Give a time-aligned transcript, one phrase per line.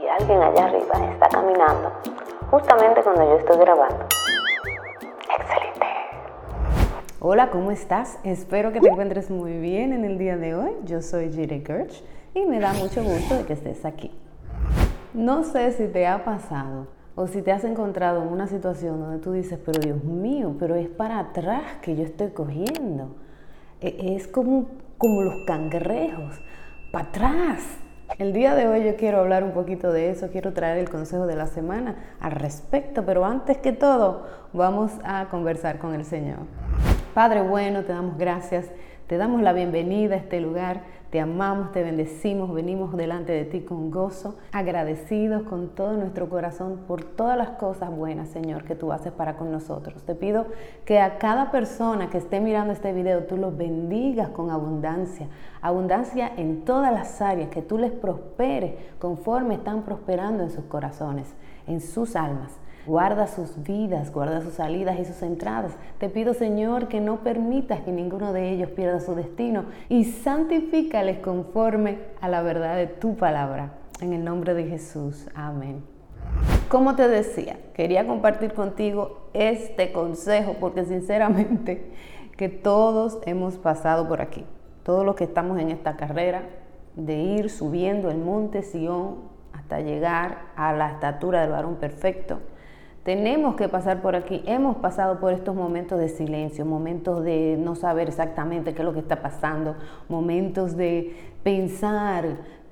[0.00, 1.92] y alguien allá arriba está caminando
[2.50, 4.06] justamente cuando yo estoy grabando.
[5.38, 5.86] Excelente.
[7.20, 8.18] Hola, ¿cómo estás?
[8.24, 10.72] Espero que te encuentres muy bien en el día de hoy.
[10.84, 12.04] Yo soy Jire Kirch
[12.34, 14.10] y me da mucho gusto de que estés aquí.
[15.14, 19.18] No sé si te ha pasado o si te has encontrado en una situación donde
[19.18, 23.14] tú dices, pero Dios mío, pero es para atrás que yo estoy cogiendo.
[23.80, 24.66] E, es como,
[24.98, 26.40] como los cangrejos,
[26.90, 27.83] para atrás.
[28.18, 31.26] El día de hoy yo quiero hablar un poquito de eso, quiero traer el consejo
[31.26, 36.38] de la semana al respecto, pero antes que todo vamos a conversar con el Señor.
[37.12, 38.66] Padre bueno, te damos gracias,
[39.08, 40.82] te damos la bienvenida a este lugar
[41.14, 46.80] te amamos, te bendecimos, venimos delante de ti con gozo, agradecidos con todo nuestro corazón
[46.88, 50.02] por todas las cosas buenas, Señor, que tú haces para con nosotros.
[50.02, 50.46] Te pido
[50.84, 55.28] que a cada persona que esté mirando este video, tú los bendigas con abundancia,
[55.62, 61.32] abundancia en todas las áreas, que tú les prosperes conforme están prosperando en sus corazones,
[61.68, 62.58] en sus almas.
[62.86, 65.72] Guarda sus vidas, guarda sus salidas y sus entradas.
[65.98, 71.20] Te pido, Señor, que no permitas que ninguno de ellos pierda su destino y santifícales
[71.20, 73.72] conforme a la verdad de tu palabra.
[74.02, 75.28] En el nombre de Jesús.
[75.34, 75.82] Amén.
[76.68, 81.90] Como te decía, quería compartir contigo este consejo porque sinceramente
[82.36, 84.44] que todos hemos pasado por aquí.
[84.82, 86.42] Todos los que estamos en esta carrera
[86.96, 92.40] de ir subiendo el monte Sión hasta llegar a la estatura del varón perfecto
[93.04, 94.42] tenemos que pasar por aquí.
[94.46, 98.94] Hemos pasado por estos momentos de silencio, momentos de no saber exactamente qué es lo
[98.94, 99.76] que está pasando,
[100.08, 102.24] momentos de pensar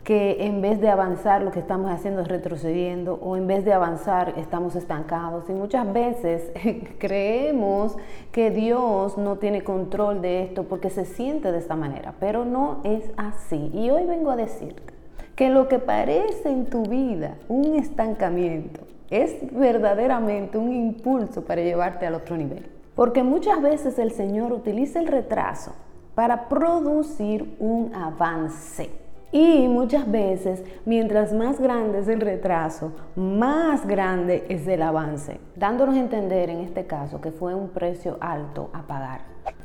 [0.05, 3.73] que en vez de avanzar lo que estamos haciendo es retrocediendo o en vez de
[3.73, 6.51] avanzar estamos estancados y muchas veces
[6.99, 7.97] creemos
[8.33, 12.81] que Dios no tiene control de esto porque se siente de esta manera, pero no
[12.83, 13.71] es así.
[13.75, 14.93] Y hoy vengo a decirte
[15.37, 22.07] que lo que parece en tu vida un estancamiento es verdaderamente un impulso para llevarte
[22.07, 22.67] al otro nivel.
[22.95, 25.75] Porque muchas veces el Señor utiliza el retraso
[26.15, 28.91] para producir un avance.
[29.33, 35.95] Y muchas veces, mientras más grande es el retraso, más grande es el avance, dándonos
[35.97, 39.21] a entender en este caso que fue un precio alto a pagar.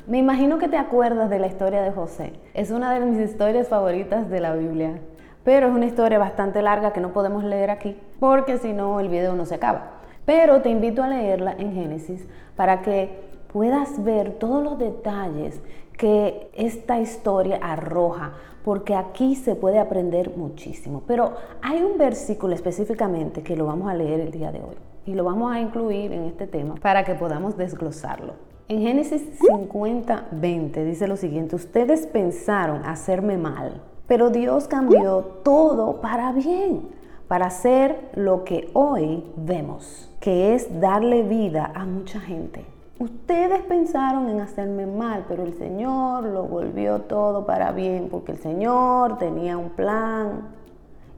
[0.06, 2.32] Me imagino que te acuerdas de la historia de José.
[2.54, 5.00] Es una de mis historias favoritas de la Biblia
[5.48, 9.08] pero es una historia bastante larga que no podemos leer aquí porque si no el
[9.08, 9.92] video no se acaba.
[10.26, 13.18] Pero te invito a leerla en Génesis para que
[13.50, 15.58] puedas ver todos los detalles
[15.96, 21.04] que esta historia arroja, porque aquí se puede aprender muchísimo.
[21.06, 21.32] Pero
[21.62, 24.76] hay un versículo específicamente que lo vamos a leer el día de hoy
[25.06, 28.34] y lo vamos a incluir en este tema para que podamos desglosarlo.
[28.68, 36.00] En Génesis 50, 20 dice lo siguiente, ustedes pensaron hacerme mal pero Dios cambió todo
[36.00, 36.88] para bien,
[37.28, 42.64] para hacer lo que hoy vemos, que es darle vida a mucha gente.
[42.98, 48.38] Ustedes pensaron en hacerme mal, pero el Señor lo volvió todo para bien, porque el
[48.38, 50.56] Señor tenía un plan.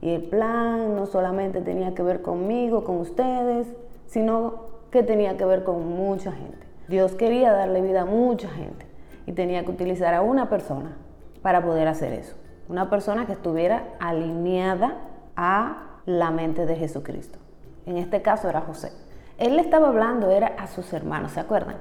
[0.01, 3.67] Y el plan no solamente tenía que ver conmigo, con ustedes,
[4.05, 6.67] sino que tenía que ver con mucha gente.
[6.89, 8.85] Dios quería darle vida a mucha gente
[9.25, 10.97] y tenía que utilizar a una persona
[11.41, 12.35] para poder hacer eso
[12.71, 14.95] una persona que estuviera alineada
[15.35, 17.37] a la mente de Jesucristo.
[17.85, 18.93] En este caso era José.
[19.37, 21.75] Él le estaba hablando, era a sus hermanos, ¿se acuerdan?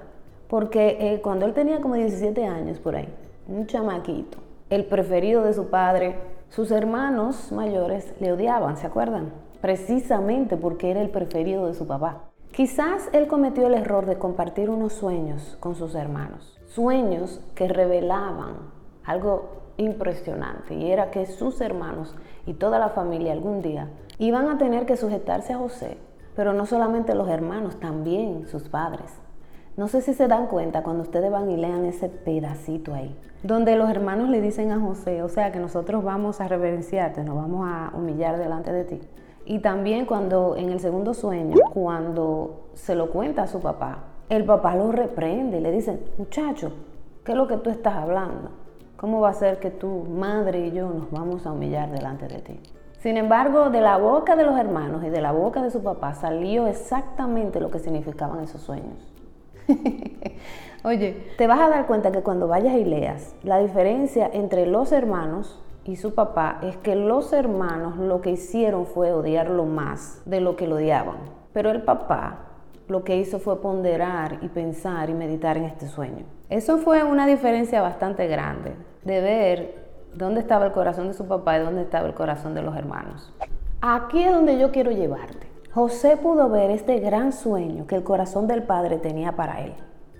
[0.48, 3.08] Porque eh, cuando él tenía como 17 años por ahí,
[3.46, 6.16] un chamaquito, el preferido de su padre,
[6.48, 9.32] sus hermanos mayores le odiaban, ¿se acuerdan?
[9.60, 12.30] Precisamente porque era el preferido de su papá.
[12.50, 18.56] Quizás él cometió el error de compartir unos sueños con sus hermanos, sueños que revelaban
[19.04, 22.14] algo impresionante y era que sus hermanos
[22.46, 25.98] y toda la familia algún día iban a tener que sujetarse a José,
[26.36, 29.12] pero no solamente los hermanos, también sus padres.
[29.76, 33.76] No sé si se dan cuenta cuando ustedes van y lean ese pedacito ahí, donde
[33.76, 37.66] los hermanos le dicen a José, o sea que nosotros vamos a reverenciarte, nos vamos
[37.66, 39.00] a humillar delante de ti.
[39.46, 44.44] Y también cuando en el segundo sueño, cuando se lo cuenta a su papá, el
[44.44, 46.72] papá lo reprende y le dice, muchacho,
[47.24, 48.50] ¿qué es lo que tú estás hablando?
[49.00, 52.40] ¿Cómo va a ser que tu madre y yo nos vamos a humillar delante de
[52.40, 52.60] ti?
[52.98, 56.12] Sin embargo, de la boca de los hermanos y de la boca de su papá
[56.12, 59.10] salió exactamente lo que significaban esos sueños.
[60.84, 64.92] Oye, te vas a dar cuenta que cuando vayas y leas, la diferencia entre los
[64.92, 70.42] hermanos y su papá es que los hermanos lo que hicieron fue odiarlo más de
[70.42, 71.16] lo que lo odiaban.
[71.54, 72.49] Pero el papá
[72.88, 76.24] lo que hizo fue ponderar y pensar y meditar en este sueño.
[76.48, 78.74] Eso fue una diferencia bastante grande
[79.04, 79.74] de ver
[80.14, 83.32] dónde estaba el corazón de su papá y dónde estaba el corazón de los hermanos.
[83.80, 85.48] Aquí es donde yo quiero llevarte.
[85.72, 89.72] José pudo ver este gran sueño que el corazón del Padre tenía para él.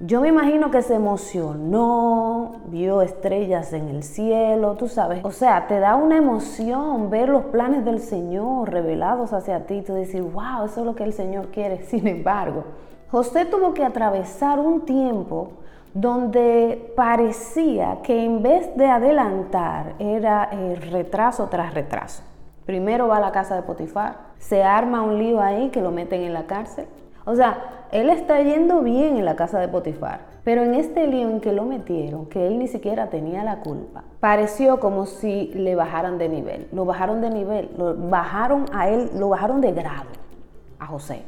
[0.03, 5.23] Yo me imagino que se emocionó, vio estrellas en el cielo, tú sabes.
[5.27, 9.83] O sea, te da una emoción ver los planes del Señor revelados hacia ti.
[9.83, 11.83] Tú decir, wow, eso es lo que el Señor quiere.
[11.85, 12.65] Sin embargo,
[13.11, 15.53] José tuvo que atravesar un tiempo
[15.93, 22.23] donde parecía que en vez de adelantar era eh, retraso tras retraso.
[22.65, 26.23] Primero va a la casa de Potifar, se arma un lío ahí que lo meten
[26.23, 26.87] en la cárcel.
[27.25, 31.29] O sea, él está yendo bien en la casa de Potifar, pero en este lío
[31.29, 35.75] en que lo metieron, que él ni siquiera tenía la culpa, pareció como si le
[35.75, 36.69] bajaran de nivel.
[36.73, 40.09] Lo bajaron de nivel, lo bajaron a él, lo bajaron de grado
[40.79, 41.25] a José.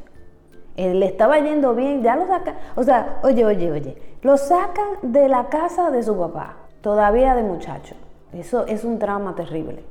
[0.75, 2.55] Él le estaba yendo bien, ya lo sacan.
[2.75, 7.43] O sea, oye, oye, oye, lo sacan de la casa de su papá, todavía de
[7.43, 7.95] muchacho.
[8.31, 9.83] Eso es un trauma terrible.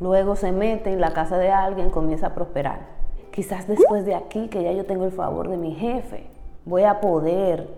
[0.00, 3.03] Luego se mete en la casa de alguien, comienza a prosperar
[3.34, 6.28] quizás después de aquí, que ya yo tengo el favor de mi jefe,
[6.64, 7.68] voy a poder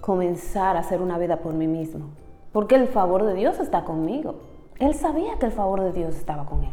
[0.00, 2.06] comenzar a hacer una vida por mí mismo.
[2.50, 4.36] Porque el favor de Dios está conmigo.
[4.78, 6.72] Él sabía que el favor de Dios estaba con él.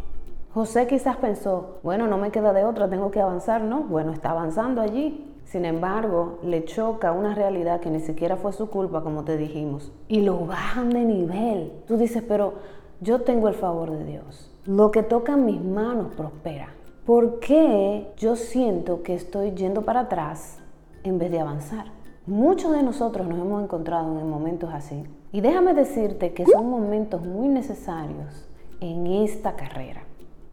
[0.53, 3.81] José quizás pensó, bueno, no me queda de otra, tengo que avanzar, ¿no?
[3.81, 5.25] Bueno, está avanzando allí.
[5.43, 9.91] Sin embargo, le choca una realidad que ni siquiera fue su culpa, como te dijimos.
[10.07, 11.73] Y lo bajan de nivel.
[11.87, 12.53] Tú dices, pero
[13.01, 14.49] yo tengo el favor de Dios.
[14.65, 16.78] Lo que toca en mis manos prospera.
[17.09, 20.59] ¿Por qué yo siento que estoy yendo para atrás
[21.03, 21.85] en vez de avanzar?
[22.27, 25.05] Muchos de nosotros nos hemos encontrado en momentos así.
[25.31, 28.47] Y déjame decirte que son momentos muy necesarios
[28.79, 30.03] en esta carrera.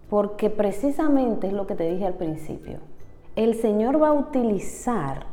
[0.08, 2.78] Porque precisamente es lo que te dije al principio.
[3.34, 5.26] El Señor va a utilizar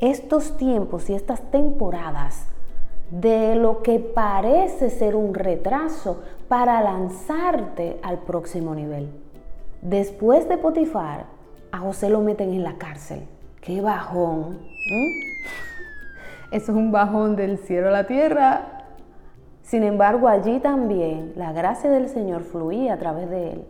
[0.00, 2.46] estos tiempos y estas temporadas
[3.10, 9.08] de lo que parece ser un retraso para lanzarte al próximo nivel.
[9.82, 11.26] Después de Potifar,
[11.70, 13.28] a José lo meten en la cárcel.
[13.60, 14.58] ¡Qué bajón!
[16.50, 18.86] Eso es un bajón del cielo a la tierra.
[19.62, 23.64] Sin embargo, allí también la gracia del Señor fluía a través de él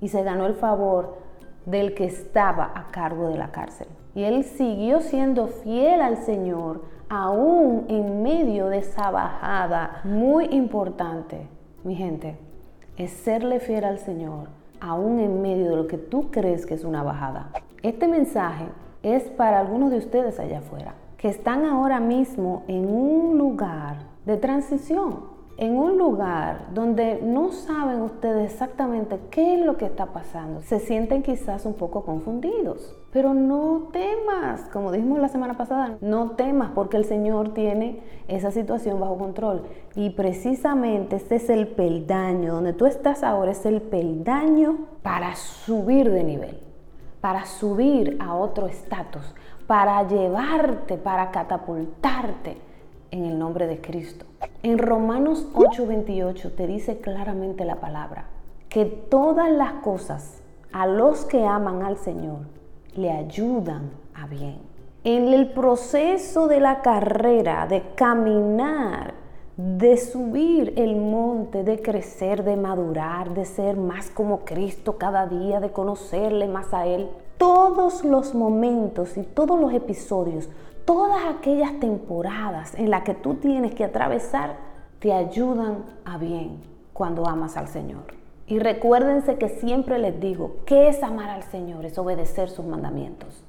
[0.00, 1.18] y se ganó el favor
[1.66, 3.86] del que estaba a cargo de la cárcel.
[4.16, 11.46] Y él siguió siendo fiel al Señor aún en medio de esa bajada muy importante.
[11.84, 12.38] Mi gente,
[12.96, 16.84] es serle fiel al Señor aún en medio de lo que tú crees que es
[16.84, 17.50] una bajada.
[17.82, 18.66] Este mensaje
[19.02, 23.96] es para algunos de ustedes allá afuera, que están ahora mismo en un lugar
[24.26, 30.06] de transición, en un lugar donde no saben ustedes exactamente qué es lo que está
[30.06, 30.60] pasando.
[30.62, 36.32] Se sienten quizás un poco confundidos, pero no temas, como dijimos la semana pasada, no
[36.32, 39.62] temas porque el Señor tiene esa situación bajo control.
[39.94, 46.10] Y precisamente este es el peldaño, donde tú estás ahora es el peldaño para subir
[46.10, 46.60] de nivel,
[47.20, 49.34] para subir a otro estatus,
[49.68, 52.63] para llevarte, para catapultarte
[53.14, 54.26] en el nombre de Cristo.
[54.64, 58.26] En Romanos 8:28 te dice claramente la palabra,
[58.68, 62.40] que todas las cosas a los que aman al Señor
[62.96, 64.58] le ayudan a bien.
[65.04, 69.14] En el proceso de la carrera, de caminar,
[69.56, 75.60] de subir el monte, de crecer, de madurar, de ser más como Cristo cada día,
[75.60, 77.08] de conocerle más a Él,
[77.38, 80.48] todos los momentos y todos los episodios
[80.84, 84.56] todas aquellas temporadas en las que tú tienes que atravesar
[84.98, 86.62] te ayudan a bien
[86.92, 88.14] cuando amas al Señor.
[88.46, 91.86] Y recuérdense que siempre les digo, ¿qué es amar al Señor?
[91.86, 93.42] Es obedecer sus mandamientos.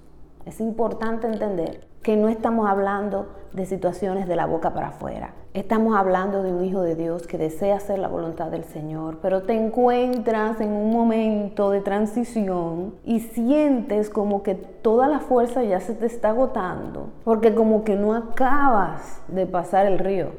[0.45, 5.33] Es importante entender que no estamos hablando de situaciones de la boca para afuera.
[5.55, 9.41] Estamos hablando de un hijo de Dios que desea hacer la voluntad del Señor, pero
[9.41, 15.79] te encuentras en un momento de transición y sientes como que toda la fuerza ya
[15.79, 20.33] se te está agotando, porque como que no acabas de pasar el río,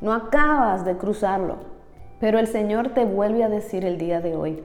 [0.00, 1.56] no acabas de cruzarlo.
[2.18, 4.64] Pero el Señor te vuelve a decir el día de hoy,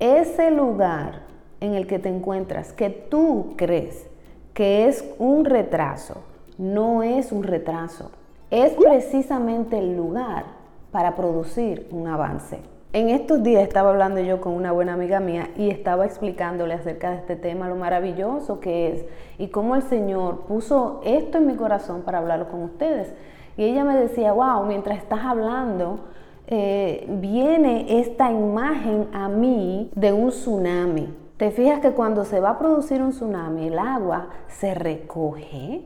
[0.00, 1.27] ese lugar
[1.60, 4.08] en el que te encuentras, que tú crees
[4.54, 6.22] que es un retraso,
[6.58, 8.10] no es un retraso,
[8.50, 10.44] es precisamente el lugar
[10.90, 12.58] para producir un avance.
[12.92, 17.10] En estos días estaba hablando yo con una buena amiga mía y estaba explicándole acerca
[17.10, 19.04] de este tema, lo maravilloso que es
[19.38, 23.14] y cómo el Señor puso esto en mi corazón para hablarlo con ustedes.
[23.58, 26.00] Y ella me decía, wow, mientras estás hablando,
[26.46, 31.14] eh, viene esta imagen a mí de un tsunami.
[31.38, 35.84] Te fijas que cuando se va a producir un tsunami, el agua se recoge,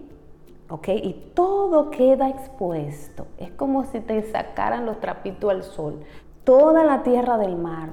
[0.70, 0.88] ¿ok?
[0.88, 3.26] Y todo queda expuesto.
[3.36, 6.00] Es como si te sacaran los trapitos al sol.
[6.44, 7.90] Toda la tierra del mar,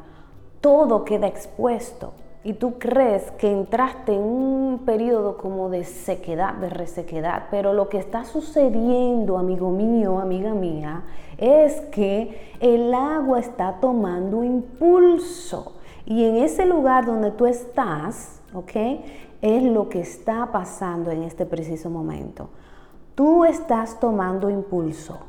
[0.61, 2.13] todo queda expuesto.
[2.41, 7.89] y tú crees que entraste en un periodo como de sequedad, de resequedad, pero lo
[7.89, 11.03] que está sucediendo, amigo mío, amiga mía,
[11.37, 15.73] es que el agua está tomando impulso.
[16.05, 18.71] Y en ese lugar donde tú estás, ¿ok?
[19.41, 22.49] Es lo que está pasando en este preciso momento.
[23.15, 25.19] Tú estás tomando impulso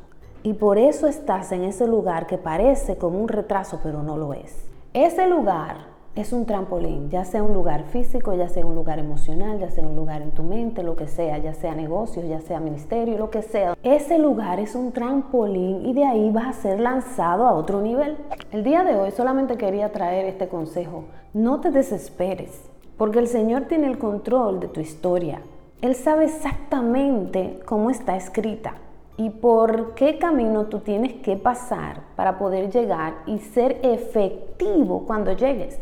[0.43, 4.33] y por eso estás en ese lugar que parece como un retraso, pero no lo
[4.33, 4.65] es.
[4.93, 9.59] Ese lugar es un trampolín, ya sea un lugar físico, ya sea un lugar emocional,
[9.59, 12.59] ya sea un lugar en tu mente, lo que sea, ya sea negocios, ya sea
[12.59, 13.77] ministerio, lo que sea.
[13.81, 18.17] Ese lugar es un trampolín y de ahí vas a ser lanzado a otro nivel.
[18.51, 21.05] El día de hoy solamente quería traer este consejo.
[21.33, 25.41] No te desesperes, porque el Señor tiene el control de tu historia.
[25.81, 28.73] Él sabe exactamente cómo está escrita
[29.15, 35.31] y por qué camino tú tienes que pasar para poder llegar y ser efectivo cuando
[35.31, 35.79] llegues.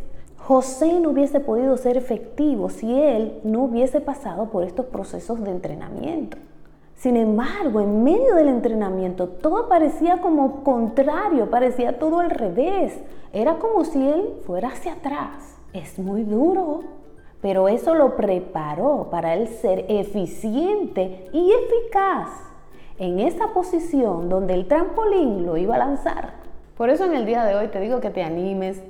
[0.49, 5.51] José no hubiese podido ser efectivo si él no hubiese pasado por estos procesos de
[5.51, 6.39] entrenamiento.
[6.95, 12.97] Sin embargo, en medio del entrenamiento todo parecía como contrario, parecía todo al revés.
[13.31, 15.55] Era como si él fuera hacia atrás.
[15.71, 16.79] Es muy duro,
[17.41, 22.29] pero eso lo preparó para él ser eficiente y eficaz
[22.97, 26.33] en esa posición donde el trampolín lo iba a lanzar.
[26.75, 28.81] Por eso en el día de hoy te digo que te animes,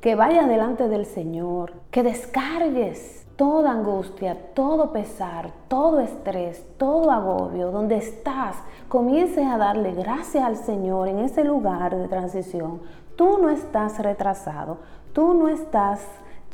[0.00, 7.70] que vayas delante del Señor, que descargues toda angustia, todo pesar, todo estrés, todo agobio,
[7.70, 8.56] donde estás,
[8.88, 12.80] comiences a darle gracias al Señor en ese lugar de transición.
[13.16, 14.78] Tú no estás retrasado,
[15.12, 16.00] tú no estás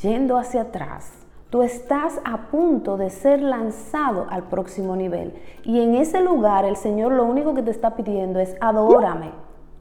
[0.01, 1.11] yendo hacia atrás.
[1.51, 5.35] Tú estás a punto de ser lanzado al próximo nivel.
[5.63, 9.31] Y en ese lugar el Señor lo único que te está pidiendo es adórame,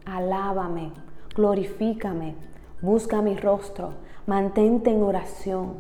[0.06, 0.92] alábame,
[1.36, 2.36] glorifícame,
[2.84, 3.92] Busca mi rostro,
[4.28, 5.76] mantente en oración,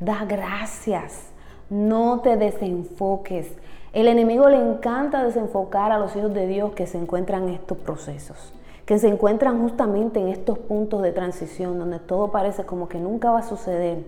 [0.00, 1.30] da gracias,
[1.70, 3.54] no te desenfoques.
[3.92, 7.78] El enemigo le encanta desenfocar a los hijos de Dios que se encuentran en estos
[7.78, 8.52] procesos,
[8.84, 13.30] que se encuentran justamente en estos puntos de transición donde todo parece como que nunca
[13.30, 14.04] va a suceder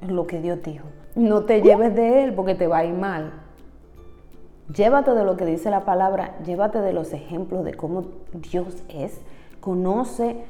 [0.00, 0.86] lo que Dios dijo.
[1.14, 3.34] No te lleves de él porque te va a ir mal.
[4.74, 9.20] Llévate de lo que dice la palabra, llévate de los ejemplos de cómo Dios es.
[9.60, 10.44] Conoce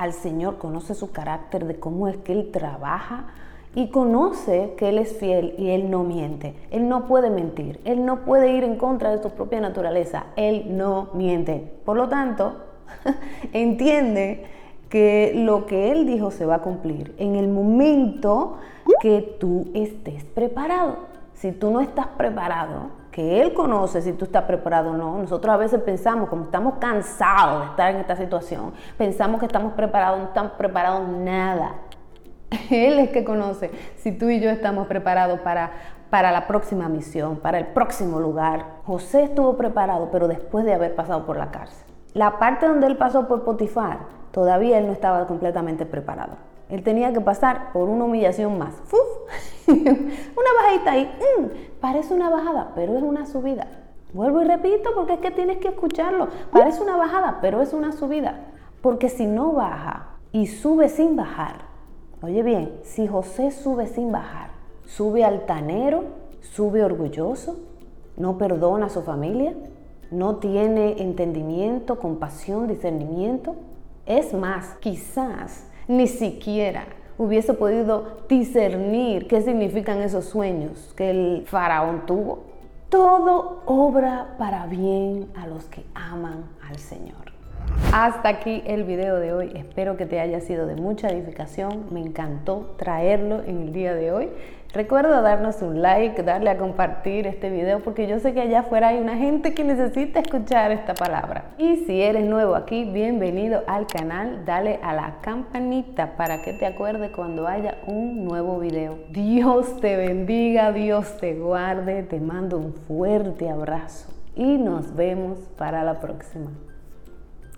[0.00, 3.26] al Señor, conoce su carácter, de cómo es que Él trabaja
[3.74, 6.54] y conoce que Él es fiel y Él no miente.
[6.70, 10.74] Él no puede mentir, Él no puede ir en contra de su propia naturaleza, Él
[10.78, 11.70] no miente.
[11.84, 12.56] Por lo tanto,
[13.52, 14.46] entiende
[14.88, 18.56] que lo que Él dijo se va a cumplir en el momento
[19.02, 20.96] que tú estés preparado.
[21.34, 25.18] Si tú no estás preparado, que Él conoce si tú estás preparado o no.
[25.18, 29.72] Nosotros a veces pensamos, como estamos cansados de estar en esta situación, pensamos que estamos
[29.72, 31.74] preparados, no estamos preparados nada.
[32.70, 35.72] Él es que conoce si tú y yo estamos preparados para,
[36.10, 38.66] para la próxima misión, para el próximo lugar.
[38.84, 41.86] José estuvo preparado, pero después de haber pasado por la cárcel.
[42.14, 43.98] La parte donde él pasó por Potifar,
[44.32, 46.49] todavía él no estaba completamente preparado.
[46.70, 48.74] Él tenía que pasar por una humillación más.
[49.66, 51.10] una bajadita ahí.
[51.38, 51.46] Mm,
[51.80, 53.66] parece una bajada, pero es una subida.
[54.12, 56.28] Vuelvo y repito porque es que tienes que escucharlo.
[56.52, 58.46] Parece una bajada, pero es una subida.
[58.82, 61.66] Porque si no baja y sube sin bajar,
[62.22, 64.50] oye bien, si José sube sin bajar,
[64.84, 66.04] sube altanero,
[66.40, 67.58] sube orgulloso,
[68.16, 69.54] no perdona a su familia,
[70.10, 73.54] no tiene entendimiento, compasión, discernimiento.
[74.06, 76.84] Es más, quizás ni siquiera
[77.18, 82.44] hubiese podido discernir qué significan esos sueños que el faraón tuvo.
[82.88, 87.32] Todo obra para bien a los que aman al Señor.
[87.92, 89.52] Hasta aquí el video de hoy.
[89.54, 91.86] Espero que te haya sido de mucha edificación.
[91.90, 94.28] Me encantó traerlo en el día de hoy.
[94.72, 98.88] Recuerda darnos un like, darle a compartir este video porque yo sé que allá afuera
[98.88, 101.54] hay una gente que necesita escuchar esta palabra.
[101.58, 104.44] Y si eres nuevo aquí, bienvenido al canal.
[104.44, 108.96] Dale a la campanita para que te acuerde cuando haya un nuevo video.
[109.10, 112.04] Dios te bendiga, Dios te guarde.
[112.04, 116.52] Te mando un fuerte abrazo y nos vemos para la próxima.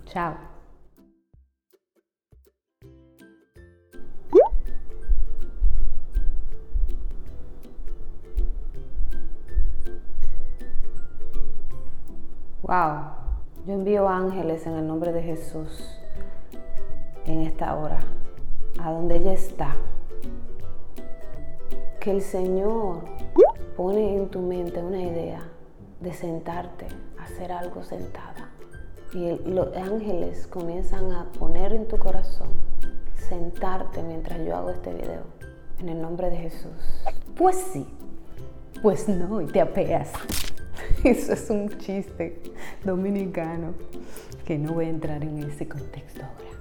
[0.05, 0.52] Chao.
[12.63, 13.01] Wow.
[13.67, 15.99] Yo envío ángeles en el nombre de Jesús
[17.25, 17.99] en esta hora,
[18.81, 19.75] a donde ella está.
[21.99, 23.01] Que el Señor
[23.75, 25.41] pone en tu mente una idea
[25.99, 26.87] de sentarte,
[27.19, 28.49] hacer algo sentada
[29.13, 32.47] y los ángeles comienzan a poner en tu corazón
[33.27, 35.23] sentarte mientras yo hago este video
[35.79, 37.03] en el nombre de Jesús.
[37.35, 37.85] Pues sí,
[38.81, 40.11] pues no, y te apeas.
[41.05, 42.39] Eso es un chiste
[42.85, 43.73] dominicano
[44.45, 46.52] que no voy a entrar en ese contexto ahora.